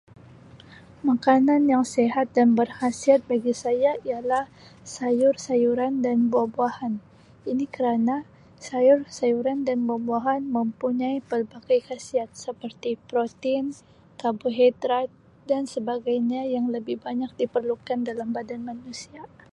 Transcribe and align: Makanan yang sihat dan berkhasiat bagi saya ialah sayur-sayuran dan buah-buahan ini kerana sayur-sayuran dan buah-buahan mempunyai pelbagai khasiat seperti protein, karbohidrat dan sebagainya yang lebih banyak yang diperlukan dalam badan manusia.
Makanan 1.09 1.61
yang 1.73 1.85
sihat 1.95 2.27
dan 2.37 2.47
berkhasiat 2.59 3.21
bagi 3.31 3.53
saya 3.63 3.91
ialah 4.07 4.45
sayur-sayuran 4.95 5.93
dan 6.05 6.17
buah-buahan 6.33 6.93
ini 7.51 7.65
kerana 7.75 8.15
sayur-sayuran 8.67 9.59
dan 9.69 9.77
buah-buahan 9.87 10.43
mempunyai 10.57 11.17
pelbagai 11.29 11.79
khasiat 11.93 12.29
seperti 12.45 12.91
protein, 13.09 13.65
karbohidrat 14.21 15.07
dan 15.49 15.63
sebagainya 15.73 16.41
yang 16.55 16.65
lebih 16.75 16.97
banyak 17.05 17.29
yang 17.37 17.41
diperlukan 17.45 17.99
dalam 18.09 18.29
badan 18.37 18.61
manusia. 18.69 19.21